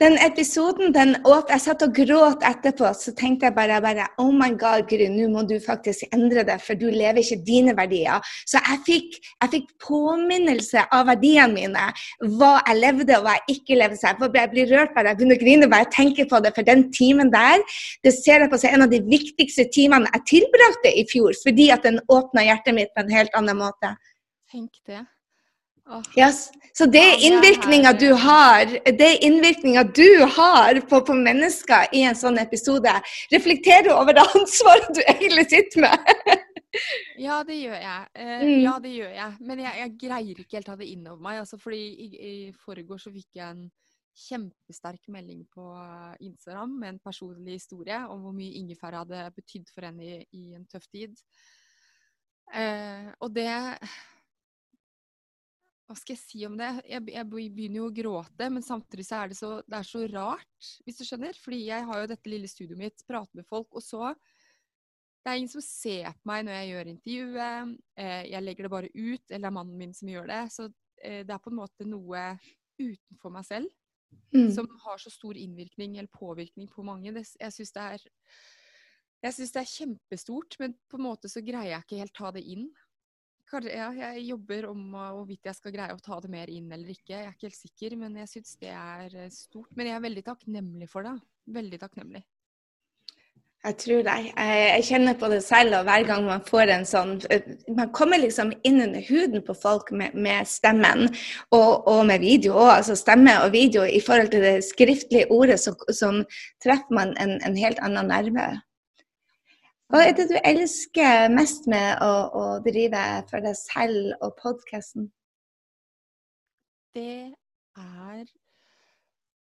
[0.00, 4.32] den episoden den åt, Jeg satt og gråt etterpå, så tenkte jeg bare, bare Oh
[4.32, 8.20] my God, Gry, nå må du faktisk endre det, for du lever ikke dine verdier.
[8.44, 11.88] Så jeg fikk, jeg fikk påminnelse av verdiene mine,
[12.36, 14.00] hva jeg levde og hva jeg ikke levde.
[14.00, 16.68] Så jeg blir rørt bare, jeg begynner å grine bare jeg tenker på det, for
[16.68, 17.64] den timen der
[18.04, 21.70] det ser jeg på som en av de viktigste timene jeg tilbrakte i fjor, fordi
[21.72, 23.96] at den åpna hjertet mitt på en helt annen måte.
[24.52, 25.06] Tenk det.
[26.18, 26.48] Yes.
[26.76, 32.02] Så det er innvirkninga du har det er innvirkninga du har på, på mennesker i
[32.08, 32.92] en sånn episode.
[33.32, 36.12] Reflekterer du over det ansvaret du egentlig sitter med?
[37.16, 38.08] Ja, det gjør jeg.
[38.12, 38.58] Eh, Mm.
[38.60, 39.36] Ja, det gjør jeg.
[39.48, 41.38] Men jeg, jeg greier ikke helt å ta det inn over meg.
[41.40, 43.62] Altså, fordi i, i forgår så fikk jeg en
[44.16, 45.64] kjempesterk melding på
[46.24, 50.44] Instagram med en personlig historie om hvor mye ingefær hadde betydd for henne i, i
[50.56, 51.16] en tøff tid.
[52.52, 53.48] Eh, og det
[55.86, 56.70] Hva skal jeg si om det?
[56.90, 60.02] Jeg, jeg begynner jo å gråte, men samtidig så er det så, det er så
[60.10, 61.38] rart, hvis du skjønner.
[61.38, 65.40] Fordi jeg har jo dette lille studioet mitt, prater med folk, og så det er
[65.40, 67.72] ingen som ser på meg når jeg gjør intervjuet.
[68.02, 70.42] Eh, jeg legger det bare ut, eller det er mannen min som gjør det.
[70.54, 70.68] Så
[71.02, 72.28] eh, det er på en måte noe
[72.78, 73.70] utenfor meg selv
[74.34, 74.50] Mm.
[74.52, 77.12] som har så stor innvirkning eller påvirkning på mange.
[77.12, 78.06] Det, jeg syns det er
[79.24, 82.30] jeg synes det er kjempestort, men på en måte så greier jeg ikke helt ta
[82.36, 82.68] det inn.
[83.52, 87.12] Ja, jeg jobber om hvorvidt jeg skal greie å ta det mer inn eller ikke.
[87.14, 89.70] Jeg er ikke helt sikker, men jeg syns det er eh, stort.
[89.78, 91.14] Men jeg er veldig takknemlig for det.
[91.54, 92.24] Veldig takknemlig.
[93.66, 94.26] Jeg tror deg.
[94.36, 97.14] Jeg, kjenner på det selv, og hver gang man får en sånn
[97.74, 101.08] Man kommer liksom inn under huden på folk med, med stemmen,
[101.54, 102.76] og, og med video òg.
[102.76, 106.22] Altså stemme og video i forhold til det skriftlige ordet, så, som
[106.62, 108.52] treffer man en, en helt annen nerve.
[109.86, 115.06] Hva er det du elsker mest med å, å drive for deg selv og podkasten?
[116.96, 117.30] Det
[117.78, 118.24] er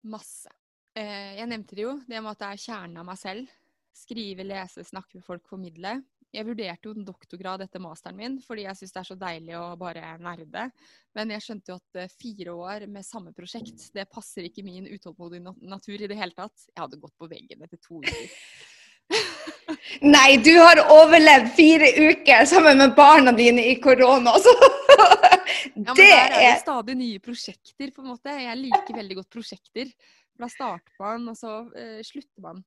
[0.09, 0.49] masse.
[0.97, 3.53] Eh, jeg nevnte det jo, det med at det er kjernen av meg selv.
[3.93, 5.99] Skrive, lese, snakke med folk, formidle.
[6.33, 9.55] Jeg vurderte jo en doktorgrad etter masteren min, fordi jeg syns det er så deilig
[9.59, 10.67] å bare nerde.
[11.13, 14.89] Men jeg skjønte jo at eh, fire år med samme prosjekt, det passer ikke min
[14.89, 16.69] utålmodige natur i det hele tatt.
[16.71, 18.31] Jeg hadde gått på veggen etter to uker.
[20.15, 24.55] Nei, du har overlevd fire uker sammen med barna dine i korona, så
[25.75, 28.33] Ja, men Det der er det stadig nye prosjekter, på en måte.
[28.33, 29.91] Jeg liker veldig godt prosjekter.
[30.39, 32.63] Da starter man, og så uh, slutter man.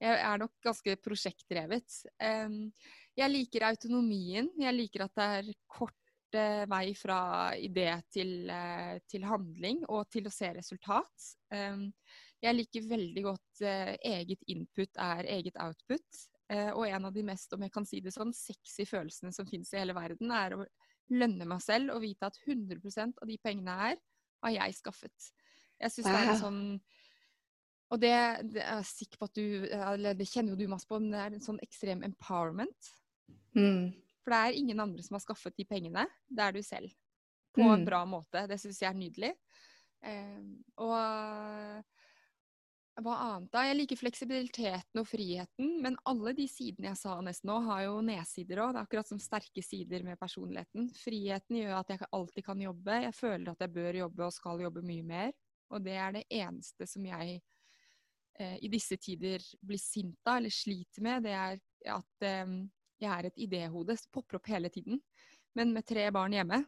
[0.00, 1.98] Jeg er nok ganske prosjektdrevet.
[2.22, 2.70] Um,
[3.18, 4.48] jeg liker autonomien.
[4.60, 7.20] Jeg liker at det er kort uh, vei fra
[7.60, 11.30] idé til, uh, til handling og til å se resultat.
[11.52, 11.90] Em,
[12.42, 16.20] jeg liker veldig godt eh, eget input er eget output.
[16.50, 19.46] Eh, og en av de mest, om jeg kan si det sånn, sexy følelsene som
[19.46, 20.64] finnes i hele verden, er å
[21.10, 24.00] lønne meg selv og vite at 100% av de pengene her
[24.44, 25.30] har jeg skaffet.
[25.80, 26.62] Jeg synes det er en sånn
[27.90, 28.12] Og det,
[28.52, 31.10] det er jeg sikker på at du Eller det kjenner jo du masse på, men
[31.10, 32.90] det er en sånn ekstrem empowerment.
[33.56, 33.90] mm.
[34.22, 36.04] For det er ingen andre som har skaffet de pengene.
[36.28, 36.92] Det er du selv.
[37.56, 37.72] På Mm.
[37.72, 38.46] en bra måte.
[38.46, 39.32] Det syns jeg er nydelig.
[40.04, 40.42] Eh,
[40.76, 41.84] og
[42.98, 43.62] hva annet da?
[43.68, 48.00] Jeg liker fleksibiliteten og friheten, men alle de sidene jeg sa nesten nå, har jo
[48.04, 48.72] nedsider òg.
[48.74, 50.90] Det er akkurat som sterke sider med personligheten.
[50.98, 52.98] Friheten gjør at jeg alltid kan jobbe.
[53.06, 55.32] Jeg føler at jeg bør jobbe og skal jobbe mye mer.
[55.70, 57.38] Og det er det eneste som jeg
[58.40, 61.28] eh, i disse tider blir sint av eller sliter med.
[61.28, 61.60] Det er
[61.94, 62.56] at eh,
[63.00, 65.00] jeg er et idéhode som popper opp hele tiden.
[65.56, 66.62] Men med tre barn hjemme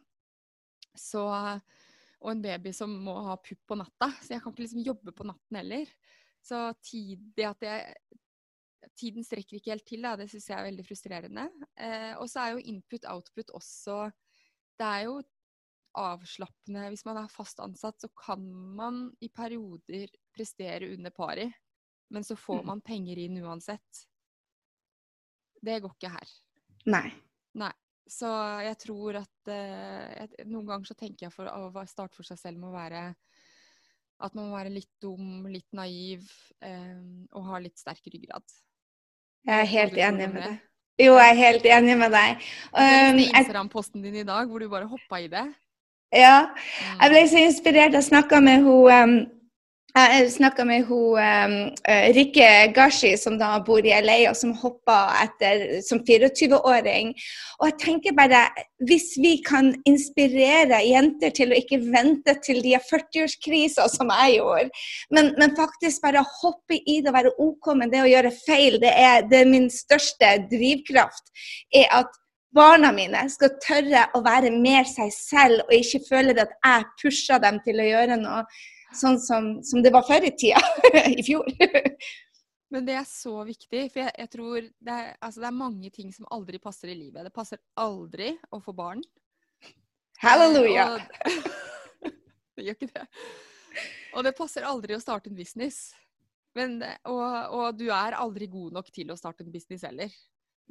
[0.97, 1.25] så,
[2.23, 5.11] og en baby som må ha pupp på natta, så jeg kan ikke liksom jobbe
[5.15, 5.89] på natten heller.
[6.43, 7.95] Så tid, det at jeg
[8.99, 11.45] Tiden strekker ikke helt til, da, det syns jeg er veldig frustrerende.
[11.79, 13.95] Eh, og så er jo input-output også
[14.77, 15.15] Det er jo
[15.97, 16.89] avslappende.
[16.91, 18.43] Hvis man er fast ansatt, så kan
[18.75, 21.47] man i perioder prestere under pari,
[22.11, 22.65] men så får Mm.
[22.67, 24.03] man penger inn uansett.
[25.63, 26.29] Det går ikke her.
[26.85, 27.07] Nei.
[27.55, 27.71] Nei.
[28.09, 28.27] Så
[28.65, 32.59] jeg tror at eh, Noen ganger så tenker jeg for å starte for seg selv
[32.59, 33.03] med å være
[34.23, 36.27] At man må være litt dum, litt naiv
[36.63, 36.99] eh,
[37.33, 38.43] og ha litt sterk ryggrad.
[39.47, 40.59] Jeg er helt enig med deg.
[41.01, 42.43] Jo, jeg er helt enig med deg.
[42.71, 45.47] Um, Instagram-posten din i dag hvor du bare hoppa i det.
[46.13, 46.99] ja, Mm.
[47.01, 47.93] jeg ble så inspirert.
[47.97, 49.15] Jeg snakka med hun um,
[50.01, 51.53] jeg snakka med hun, um,
[51.85, 57.11] eh, Rikke Gashi, som da bor i LA, og som hoppa etter som 24-åring.
[57.59, 58.47] Og jeg tenker bare,
[58.89, 64.39] hvis vi kan inspirere jenter til å ikke vente til de har 40-årskrisa, som jeg
[64.39, 64.81] gjorde,
[65.13, 68.81] men, men faktisk bare hoppe i det og være OK med det å gjøre feil,
[68.81, 71.29] det er, det er min største drivkraft.
[71.69, 72.09] er at
[72.53, 77.41] barna mine skal tørre å være mer seg selv, og ikke føle at jeg pusher
[77.45, 78.45] dem til å gjøre noe
[78.97, 80.61] sånn som, som det var før i tida,
[81.17, 81.49] i fjor.
[82.73, 85.91] Men det er så viktig, for jeg, jeg tror det er, altså det er mange
[85.93, 87.21] ting som aldri passer i livet.
[87.27, 89.03] Det passer aldri å få barn.
[90.23, 90.87] Halleluja.
[90.95, 92.13] Og-
[92.57, 93.05] det gjør ikke det.
[94.13, 95.91] Og det passer aldri å starte en business.
[96.57, 96.77] Men,
[97.09, 97.23] og,
[97.57, 100.13] og du er aldri god nok til å starte en business heller.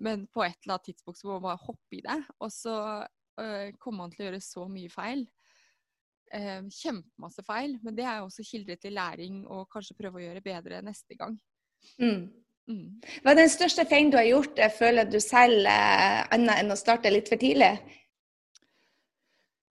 [0.03, 2.19] Men på et eller annet tidspunkt så må man bare hoppe i det.
[2.43, 5.25] Og så øh, kommer man til å gjøre så mye feil.
[6.35, 10.45] Eh, kjempemasse feil, men det er også kilder til læring og kanskje prøve å gjøre
[10.45, 11.37] bedre neste gang.
[11.99, 12.31] Mm.
[12.71, 13.03] Mm.
[13.25, 16.75] Hva er den største feilen du har gjort, jeg føler du selv, eh, annet enn
[16.75, 17.73] å starte litt for tidlig?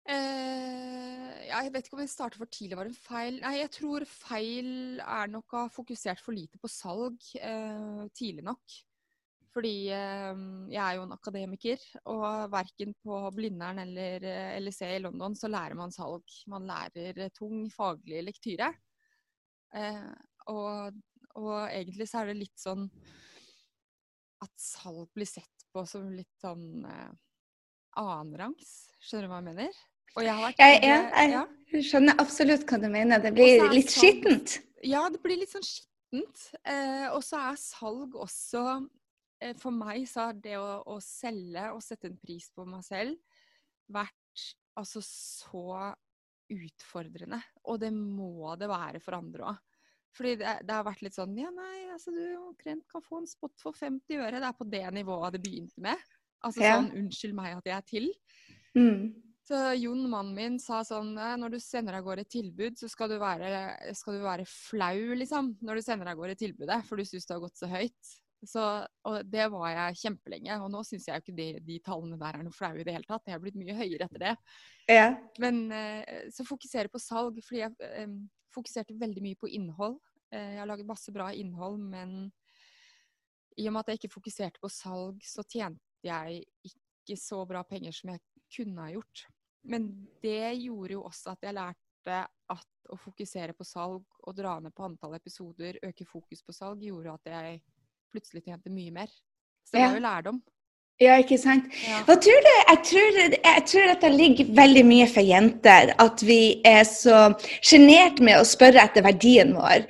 [0.09, 3.41] Eh, jeg vet ikke om det startet for tidlig var en feil.
[3.43, 8.47] Nei, jeg tror feil er nok å ha fokusert for lite på salg eh, tidlig
[8.47, 8.79] nok.
[9.55, 10.41] Fordi eh,
[10.73, 14.27] jeg er jo en akademiker, og verken på Blindern eller
[14.61, 16.25] LSE i London så lærer man salg.
[16.51, 18.73] Man lærer tung faglig lektyre.
[20.49, 20.99] og
[21.39, 22.87] og egentlig så er det litt sånn
[24.45, 27.11] at salg blir sett på som litt sånn eh,
[27.99, 28.89] annenrangs.
[29.03, 29.83] Skjønner du hva jeg mener?
[30.17, 31.43] Og jeg har vært jeg, jeg,
[31.75, 33.23] jeg skjønner absolutt hva du mener.
[33.23, 34.59] Det blir litt salg, skittent.
[34.87, 36.47] Ja, det blir litt sånn skittent.
[36.63, 38.87] Eh, og så er salg også eh,
[39.61, 43.15] For meg så har det å, å, selge og sette en pris på meg selv
[43.89, 44.45] vært
[44.79, 45.93] altså så
[46.49, 47.41] utfordrende.
[47.69, 49.65] Og det må det være for andre òg.
[50.17, 53.29] Fordi det, det, har vært litt sånn Ja, nei, altså du omtrent kan få en
[53.29, 54.41] spot for 50 øre.
[54.41, 56.05] Det er på det nivået det begynte med.
[56.45, 56.77] Altså ja.
[56.79, 58.09] sånn Unnskyld meg at jeg er til.
[58.79, 59.03] Mm.
[59.49, 63.13] Så Jon, mannen min, sa sånn Når du sender av gårde et tilbud, så skal
[63.13, 63.51] du, være,
[63.97, 65.55] skal du være flau, liksom.
[65.65, 68.17] Når du sender av gårde tilbudet, for du syns det har gått så høyt.
[68.47, 68.63] Så,
[69.09, 70.59] og det var jeg kjempelenge.
[70.63, 72.95] Og nå syns jeg jo ikke de, de, tallene der er noe flaue i det
[72.95, 73.27] hele tatt.
[73.27, 74.35] Jeg har blitt mye høyere etter det.
[74.91, 75.09] Ja.
[75.43, 78.13] Men eh, så fokusere på salg, fordi jeg eh,
[78.55, 79.99] fokuserte veldig mye på innhold.
[80.31, 82.31] Eh, jeg har laget masse bra innhold, men
[83.59, 87.65] i og med at jeg ikke fokuserte på salg, så tjente jeg ikke så bra
[87.67, 88.23] penger som jeg
[88.55, 89.27] kunne ha gjort.
[89.69, 89.91] Men
[90.23, 94.73] det gjorde jo også at jeg lærte at å fokusere på salg og dra ned
[94.77, 97.59] på antall episoder, øke fokus på salg, gjorde at jeg
[98.13, 99.13] plutselig tjente mye mer.
[99.67, 100.41] Så det var jo lærdom.
[100.99, 101.67] Ja, ikke sant.
[101.87, 102.01] Ja.
[102.11, 102.49] Tror du?
[102.59, 105.93] Jeg tror, jeg tror dette ligger veldig mye for jenter.
[106.03, 107.21] At vi er så
[107.63, 109.85] sjenert med å spørre etter verdien vår.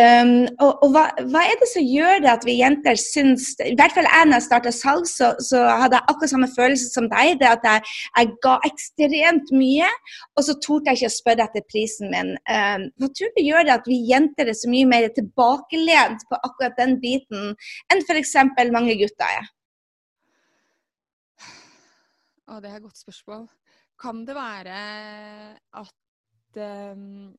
[0.00, 3.74] Um, og, og hva, hva, er det som gjør det at vi jenter syns I
[3.76, 7.10] hvert fall jeg når jeg starta salg, så, så, hadde jeg akkurat samme følelse som
[7.12, 7.34] deg.
[7.42, 9.90] det At jeg, jeg ga ekstremt mye,
[10.38, 12.32] og så torde jeg ikke å spørre etter prisen min.
[12.48, 16.40] Um, hva tror du gjør det at vi jenter er så mye mer tilbakelent på
[16.48, 17.52] akkurat den biten
[17.92, 18.38] enn f.eks.
[18.72, 19.52] mange gutter er?
[22.46, 23.46] Å, det er et godt spørsmål.
[24.00, 24.76] Kan det være
[25.80, 27.30] at, um,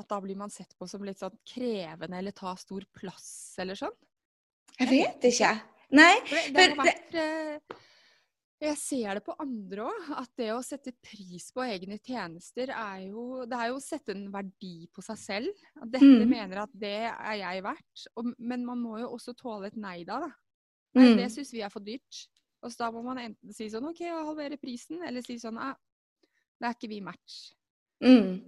[0.00, 3.30] at da blir man sett på som litt sånn krevende eller ta stor plass
[3.62, 3.94] eller sånn?
[4.80, 5.52] Jeg vet ikke.
[5.94, 6.14] Nei.
[6.26, 7.78] Det, det har vært uh,
[8.60, 13.06] jeg ser det på andre òg, at det å sette pris på egne tjenester er
[13.06, 15.62] jo Det er jo å sette en verdi på seg selv.
[15.80, 16.28] At dette mm.
[16.28, 18.04] mener at det er jeg verdt.
[18.20, 20.20] Og, men man må jo også tåle et nei da.
[20.26, 20.28] da.
[20.98, 21.16] Mm.
[21.22, 22.20] Det syns vi er for dyrt.
[22.60, 25.60] Og så da må man enten si sånn OK, jeg halverer prisen, eller si sånn
[25.60, 25.70] Æ,
[26.60, 27.38] det er ikke vi match.
[28.04, 28.40] Mm.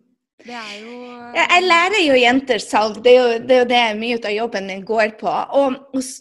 [0.42, 0.94] Det er jo
[1.36, 2.98] ja, Jeg lærer jo jenter salg.
[3.04, 5.34] Det er jo det, er jo det mye av jobben min går på.
[5.58, 5.76] Og,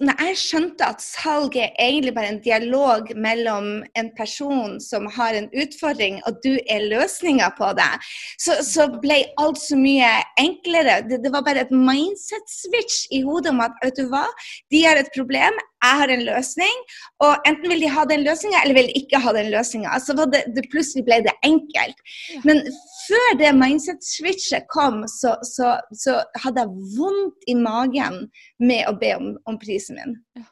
[0.06, 5.38] når jeg skjønte at salg er egentlig bare en dialog mellom en person som har
[5.38, 7.90] en utfordring, og du er løsninga på det,
[8.38, 11.02] så, så, ble alt så mye enklere.
[11.10, 14.28] Det, det var bare et mindset-switch i hodet om at vet du hva,
[14.74, 16.82] de har et problem, jeg har en løsning,
[17.26, 19.98] og enten vil de ha den løsninga, eller vil de ikke ha den løsninga.
[20.04, 22.04] Så det, det, plutselig ble det enkelt.
[22.46, 22.62] Men
[23.12, 28.24] før det mindset-switchet kom, så, så, så, hadde jeg vondt i magen
[28.64, 30.18] med å be om, om prisen min.
[30.40, 30.48] Ja.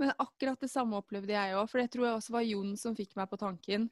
[0.00, 2.96] Men akkurat det samme opplevde jeg òg, for det tror jeg også var Jon som
[2.96, 3.90] fikk meg på tanken.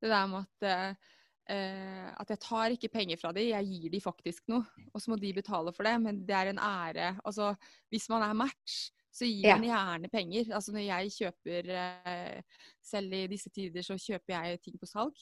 [0.00, 1.10] Det der med at eh,
[1.50, 4.64] at jeg tar ikke penger fra dem, jeg gir dem faktisk noe.
[4.94, 7.10] Og så må de betale for det, men det er en ære.
[7.26, 7.52] Altså,
[7.92, 9.56] hvis man er match, så gir ja.
[9.58, 10.50] man gjerne penger.
[10.54, 15.18] Altså når jeg kjøper eh, Selv i disse tider så kjøper jeg ting på salg.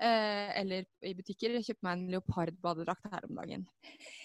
[0.00, 1.56] Eh, eller i butikker.
[1.56, 3.68] Jeg kjøper meg en leopardbadedrakt her om dagen.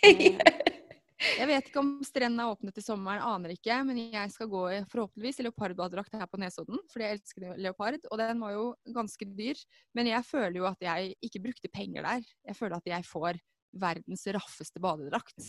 [1.16, 3.78] Eh, jeg vet ikke om strendene er åpnet i sommeren, aner ikke.
[3.88, 8.04] Men jeg skal gå i forhåpentligvis i leopardbadedrakt her på Nesodden, fordi jeg elsker leopard.
[8.12, 9.62] Og den var jo ganske dyr.
[9.96, 12.28] Men jeg føler jo at jeg ikke brukte penger der.
[12.52, 13.40] Jeg føler at jeg får
[13.86, 15.40] verdens raffeste badedrakt.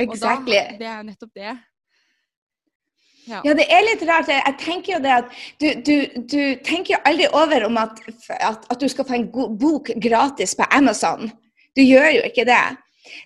[0.00, 0.60] Exactly.
[0.60, 1.56] Da, det er jo nettopp det.
[3.26, 3.40] Ja.
[3.44, 3.54] ja.
[3.54, 4.30] det er litt rart.
[4.32, 8.00] Jeg tenker jo det at du, du, du tenker jo aldri over om at,
[8.38, 11.30] at, at, du skal få en bok gratis på Amazon.
[11.76, 12.64] Du gjør jo ikke det.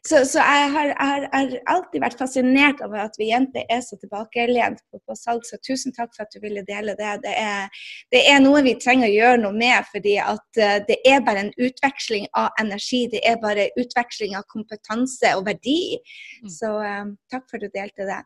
[0.09, 3.98] Så, så jeg, har, jeg, har, alltid vært fascinert over at vi jenter er så
[4.00, 5.44] tilbakelent på, på, salg.
[5.44, 7.12] Så tusen takk for at du ville dele det.
[7.26, 7.82] Det er,
[8.14, 11.44] det er, noe vi trenger å gjøre noe med, fordi at uh, det er bare
[11.44, 13.04] en utveksling av energi.
[13.12, 15.98] Det er bare utveksling av kompetanse og verdi.
[16.40, 16.54] Mm.
[16.56, 18.22] Så um, takk for at du delte det.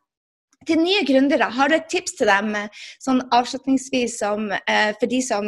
[0.68, 2.52] Til nye gründere, har du et tips til dem
[3.00, 5.46] sånn avslutningsvis som, eh, for de som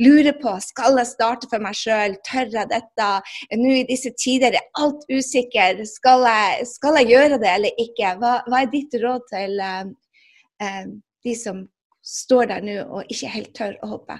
[0.00, 3.08] lurer på skal jeg starte for meg sjøl, tør jeg dette?
[3.60, 5.84] Nå i disse tider er alt usikker.
[5.84, 8.16] Skal jeg, skal jeg gjøre det eller ikke?
[8.20, 9.84] Hva, hva er ditt råd til eh,
[10.60, 10.86] eh
[11.24, 11.62] de som
[12.04, 14.18] står der nå og ikke helt tør å hoppe?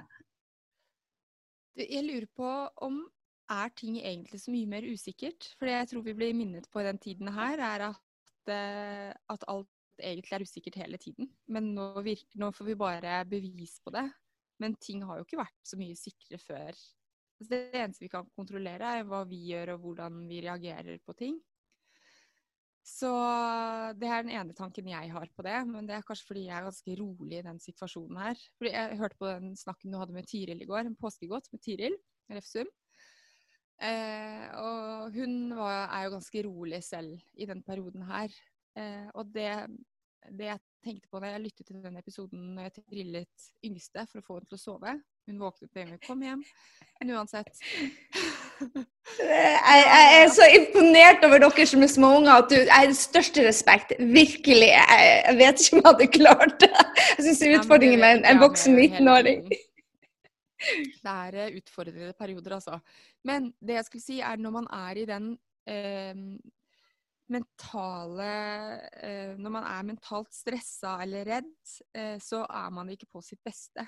[1.76, 2.52] Jeg lurer på
[2.86, 3.02] om
[3.50, 5.50] er ting egentlig så mye mer usikkert?
[5.58, 9.12] For det jeg tror vi blir minnet på i den tiden her, er at, eh,
[9.12, 11.30] at alt egentlig er usikkert hele tiden.
[11.46, 14.04] Men nå, virker, nå, får vi bare bevis på det.
[14.62, 16.70] Men ting har jo ikke vært så mye sikre før.
[16.70, 21.16] Altså, det eneste vi kan kontrollere, er hva vi gjør og hvordan vi reagerer på
[21.18, 21.40] ting.
[22.84, 23.08] Så
[23.96, 26.56] det er den ene tanken jeg har på det, men det er kanskje fordi jeg
[26.58, 28.40] er ganske rolig i den situasjonen her.
[28.60, 31.62] Fordi Jeg hørte på den snakken du hadde med Tiril i går, en påskegodt med
[31.64, 31.96] Tiril
[32.30, 32.68] Refsum.
[33.82, 38.36] Eh, og hun var, er jo ganske rolig selv i den perioden her.
[38.74, 39.50] Eh, og det,
[40.30, 44.18] det, jeg tenkte på da jeg lyttet til den episoden når jeg trillet yngste for
[44.18, 44.94] å få henne til å sove
[45.28, 46.40] Hun våknet med en gang hun kom hjem.
[47.00, 47.60] Men uansett.
[49.22, 52.96] jeg, jeg, er så imponert over dere som er små unger at du Jeg har
[52.98, 53.94] største respekt.
[54.00, 54.72] Virkelig.
[54.74, 56.72] Jeg, jeg, vet ikke om jeg hadde klart det.
[57.14, 59.46] Jeg syns det er utfordringer med en, en voksen 19-åring.
[61.04, 62.78] Det er eh, utfordrende perioder, altså.
[63.24, 65.32] Men det jeg skulle si, er når man er i den
[65.68, 66.14] eh,
[67.32, 68.30] mentale
[69.00, 73.40] eh, Når man er mentalt stressa eller redd, eh, så er man ikke på sitt
[73.44, 73.86] beste.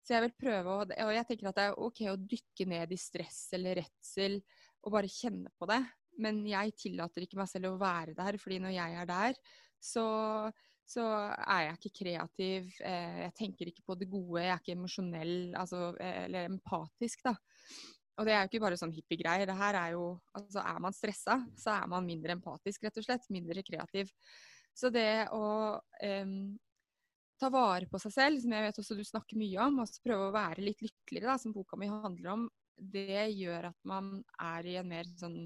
[0.00, 2.92] Så jeg vil prøve å Og jeg tenker at det er OK å dykke ned
[2.94, 4.40] i stress eller redsel
[4.80, 5.82] og bare kjenne på det.
[6.20, 9.38] Men jeg tillater ikke meg selv å være der, fordi når jeg er der,
[9.80, 10.04] så,
[10.88, 11.04] så
[11.36, 12.74] er jeg ikke kreativ.
[12.80, 17.36] Eh, jeg tenker ikke på det gode, jeg er ikke emosjonell, altså, eller empatisk, da.
[18.20, 19.48] Og det er jo ikke bare sånn hippiegreier.
[19.48, 20.06] Det her er jo
[20.36, 23.28] Altså, er man stressa, så er man mindre empatisk, rett og slett.
[23.32, 24.12] Mindre kreativ.
[24.76, 26.34] Så det å eh,
[27.40, 30.28] ta vare på seg selv, som jeg vet også du snakker mye om, og prøve
[30.28, 32.44] å være litt lykkeligere, da, som boka mi handler om,
[32.80, 35.40] det gjør at man er i en mer sånn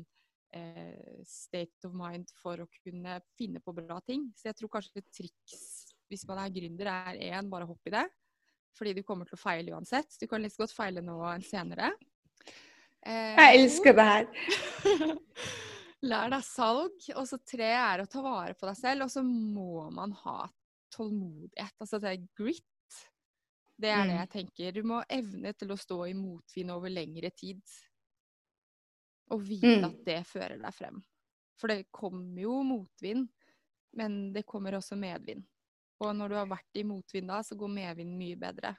[0.55, 4.29] eh, state of mind for å kunne finne på bra ting.
[4.39, 5.65] Så jeg tror kanskje et triks
[6.11, 8.05] hvis man er gründer, er én, bare hopp i det.
[8.75, 10.19] Fordi du kommer til å feile uansett.
[10.21, 11.93] Du kan litt godt feile nå enn senere.
[13.05, 14.29] Eh, jeg elsker det her.
[16.11, 17.09] Lær deg salg.
[17.15, 19.07] Og så tre er å ta vare på deg selv.
[19.07, 20.45] Og så må man ha
[20.95, 21.75] tålmodighet.
[21.81, 23.01] Altså det er grit.
[23.75, 24.11] Det er mm.
[24.11, 24.77] det jeg tenker.
[24.77, 27.63] Du må evne til å stå i motvind over lengre tid.
[29.35, 29.89] Og vite mm.
[29.89, 31.01] at det fører deg frem.
[31.59, 33.29] For det kommer jo motvind,
[33.99, 35.45] men det kommer også medvind.
[36.03, 38.75] Og når du har vært i motvind da, så går medvind mye bedre.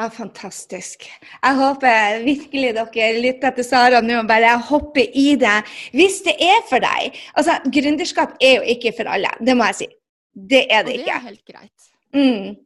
[0.00, 1.02] Ja, fantastisk.
[1.42, 5.58] Jeg håper virkelig dere lytter til Sara nå og bare hopper i det.
[5.92, 9.78] Hvis det er for deg Altså, gründerskap er jo ikke for alle, det må jeg
[9.82, 9.88] si.
[10.32, 11.04] Det er det, ikke.
[11.04, 11.90] Og det er helt greit.
[12.16, 12.56] Mm.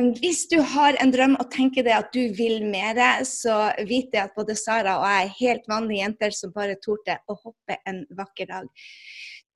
[0.00, 2.98] Men hvis du har en drøm og tenker deg at du vil mer,
[3.28, 7.20] så vit det at både Sara og jeg er helt vanlige jenter som bare torde
[7.30, 8.66] å hoppe en vakker dag.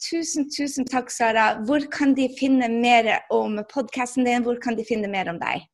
[0.07, 1.51] Tusen, tusen takk, Sara.
[1.67, 4.47] Hvor kan de finne mer om podkasten din?
[4.47, 5.67] Hvor kan de finne mer om deg?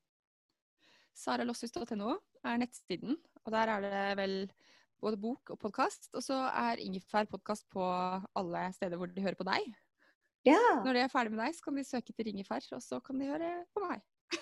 [1.21, 3.19] saralosshus.no er nettsiden.
[3.45, 4.35] Og der er det vel
[5.01, 6.11] både bok og podkast.
[6.15, 7.85] Og så er Ingefær podkast på
[8.37, 9.69] alle steder hvor de hører på deg.
[10.49, 10.61] Ja.
[10.85, 13.21] Når de er ferdig med deg, så kan de søke til Ingefær, og så kan
[13.21, 14.01] de høre på meg.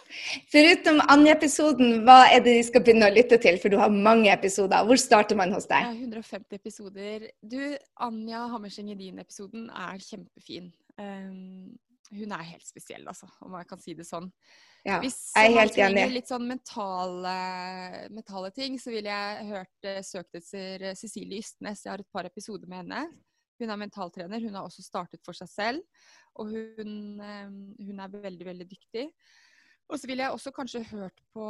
[0.52, 3.58] Foruten Anja-episoden, hva er det de skal begynne å lytte til?
[3.58, 4.84] For du har mange episoder.
[4.86, 5.88] Hvor starter man hos deg?
[5.88, 7.26] Ja, 150 episoder.
[7.40, 7.60] Du,
[8.04, 10.70] Anja Hammerseng Edin-episoden er kjempefin.
[11.00, 11.74] Um,
[12.14, 14.28] hun er helt spesiell, altså, om jeg kan si det sånn.
[14.86, 17.34] Ja, Hvis jeg er helt man trenger litt sånn mentale,
[18.14, 21.84] mentale, ting, så ville jeg hørt uh, søkt etter Cecilie Ystnes.
[21.84, 23.02] Jeg har et par episoder med henne.
[23.58, 24.40] Hun er mentaltrener.
[24.44, 26.06] Hun har også startet for seg selv.
[26.38, 29.08] Og hun, um, hun er veldig, veldig dyktig.
[29.88, 31.44] Og så ville jeg også kanskje hørt på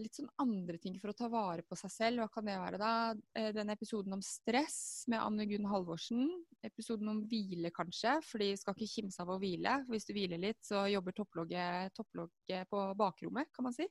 [0.00, 2.22] litt sånn andre ting for å ta vare på seg selv.
[2.22, 2.92] Hva kan det være da?
[3.36, 6.30] Eh, den episoden om stress med Anne Gunn Halvorsen.
[6.64, 8.16] Episoden om hvile, kanskje.
[8.24, 9.82] fordi de skal ikke kimse av å hvile.
[9.84, 13.84] For hvis du hviler litt, så jobber topplogget, topplogget på bakrommet, kan man si.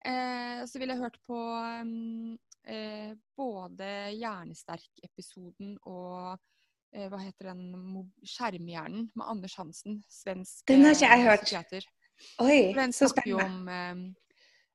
[0.00, 1.36] Eh, så ville jeg hørt på
[1.84, 2.36] mm,
[2.72, 6.38] eh, både Hjernesterk-episoden og
[6.96, 10.00] eh, hva heter den Skjermhjernen med Anders Hansen.
[10.08, 11.44] Svensk Den har ikke jeg hørt.
[11.44, 11.90] Psykiater.
[12.44, 13.30] Oi, Den så spennende.
[13.30, 13.70] jo om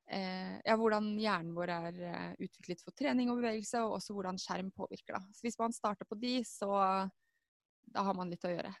[0.06, 4.40] eh, ja, hvordan hjernen vår er eh, utviklet for trening og bevegelse, og også hvordan
[4.40, 5.18] skjerm påvirker.
[5.18, 5.22] Da.
[5.34, 6.72] Så hvis man starter på de, så
[7.94, 8.74] da har man litt å gjøre.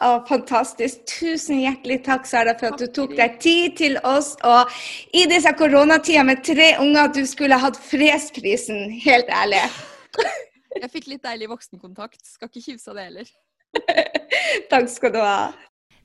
[0.00, 1.04] Oh, fantastisk.
[1.08, 4.34] Tusen hjertelig takk, Sara, for at du tok deg tid til oss.
[4.44, 4.72] Og
[5.16, 8.90] i disse koronatida med tre unger, du skulle hatt fredsprisen.
[9.04, 9.62] Helt ærlig.
[10.76, 12.20] Jeg fikk litt deilig voksenkontakt.
[12.28, 13.32] Skal ikke kimse av det heller.
[14.72, 15.38] takk skal du ha.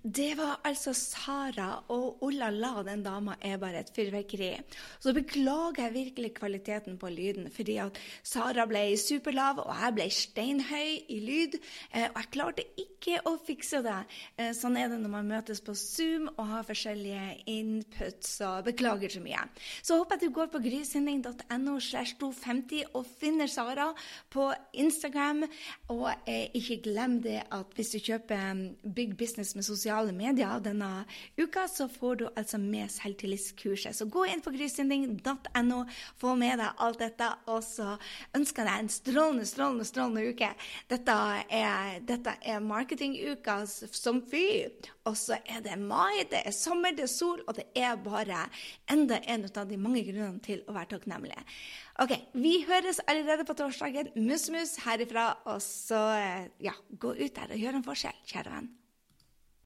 [0.02, 4.56] Det var altså Sara, og oh la den dama er bare et fyrverkeri.
[4.99, 10.08] Så beklager jeg virkelig kvaliteten på lyden, fordi at Sara ble superlav, og jeg ble
[10.10, 11.58] steinhøy i lyd.
[11.93, 13.99] Eh, og jeg klarte ikke å fikse det.
[14.38, 19.14] Eh, sånn er det når man møtes på Zoom og har forskjellige input, så beklager
[19.14, 19.45] så mye.
[19.84, 23.91] Så håper jeg du går på grysynding.no slash 250 og finner Sara
[24.34, 25.45] på Instagram.
[25.93, 30.60] Og eh, ikke glem det at hvis du kjøper Big Business med sosiale sosiale medier
[30.64, 31.06] denne
[31.38, 33.96] uka, så får du altså med selvtillitskurset.
[33.96, 35.82] Så gå inn på grysynding.no,
[36.20, 37.98] få med deg alt dette, og så
[38.38, 40.52] ønsker jeg deg en strålende, strålende, strålende uke.
[40.92, 41.18] Dette
[41.52, 44.46] er, dette er marketinguka som fy.
[45.10, 48.46] Og så er det mai, det er sommer, det er sol, og det er bare
[48.92, 51.39] enda en av de mange grunnene til å være takknemlig.
[52.02, 54.14] Ok, vi høres allerede på torsdagen.
[54.16, 55.32] Mus-mus herifra.
[55.52, 56.00] Og så,
[56.64, 58.72] ja, gå ut der og gjør en forskjell, kjære venn.